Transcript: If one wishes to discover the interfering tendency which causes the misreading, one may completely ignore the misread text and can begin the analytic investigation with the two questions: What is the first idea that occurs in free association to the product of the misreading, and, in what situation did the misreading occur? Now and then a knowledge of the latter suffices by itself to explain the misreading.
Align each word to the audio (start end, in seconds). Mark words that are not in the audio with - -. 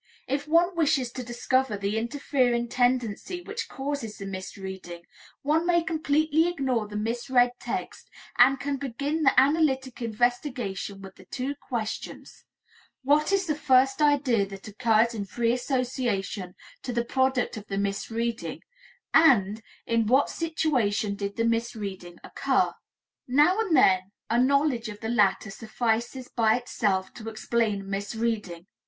If 0.27 0.47
one 0.47 0.75
wishes 0.75 1.11
to 1.11 1.21
discover 1.23 1.77
the 1.77 1.95
interfering 1.95 2.67
tendency 2.69 3.43
which 3.43 3.69
causes 3.69 4.17
the 4.17 4.25
misreading, 4.25 5.03
one 5.43 5.63
may 5.67 5.83
completely 5.83 6.47
ignore 6.47 6.87
the 6.87 6.95
misread 6.95 7.51
text 7.59 8.09
and 8.35 8.59
can 8.59 8.77
begin 8.77 9.21
the 9.21 9.39
analytic 9.39 10.01
investigation 10.01 11.03
with 11.03 11.17
the 11.17 11.25
two 11.25 11.53
questions: 11.53 12.45
What 13.03 13.31
is 13.31 13.45
the 13.45 13.53
first 13.53 14.01
idea 14.01 14.43
that 14.47 14.67
occurs 14.67 15.13
in 15.13 15.25
free 15.25 15.53
association 15.53 16.55
to 16.81 16.91
the 16.91 17.05
product 17.05 17.55
of 17.55 17.67
the 17.67 17.77
misreading, 17.77 18.63
and, 19.13 19.61
in 19.85 20.07
what 20.07 20.31
situation 20.31 21.13
did 21.13 21.35
the 21.35 21.45
misreading 21.45 22.17
occur? 22.23 22.73
Now 23.27 23.59
and 23.59 23.75
then 23.77 24.11
a 24.31 24.39
knowledge 24.41 24.89
of 24.89 24.99
the 24.99 25.09
latter 25.09 25.51
suffices 25.51 26.27
by 26.27 26.55
itself 26.55 27.13
to 27.13 27.29
explain 27.29 27.77
the 27.83 27.85
misreading. 27.85 28.65